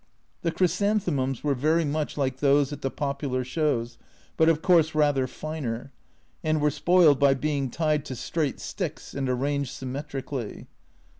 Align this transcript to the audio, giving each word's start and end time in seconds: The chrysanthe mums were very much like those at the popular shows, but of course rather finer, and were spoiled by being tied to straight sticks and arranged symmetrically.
The 0.41 0.49
chrysanthe 0.51 1.11
mums 1.13 1.43
were 1.43 1.53
very 1.53 1.85
much 1.85 2.17
like 2.17 2.37
those 2.37 2.73
at 2.73 2.81
the 2.81 2.89
popular 2.89 3.43
shows, 3.43 3.99
but 4.35 4.49
of 4.49 4.63
course 4.63 4.95
rather 4.95 5.27
finer, 5.27 5.91
and 6.43 6.59
were 6.59 6.71
spoiled 6.71 7.19
by 7.19 7.35
being 7.35 7.69
tied 7.69 8.03
to 8.05 8.15
straight 8.15 8.59
sticks 8.59 9.13
and 9.13 9.29
arranged 9.29 9.69
symmetrically. 9.69 10.65